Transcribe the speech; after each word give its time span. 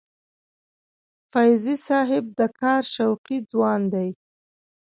فیضي 1.31 1.75
صاحب 1.87 2.23
د 2.39 2.41
کار 2.61 2.83
شوقي 2.95 3.37
ځوان 3.51 3.81
دی. 3.93 4.09